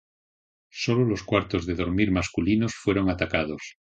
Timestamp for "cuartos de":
1.21-1.75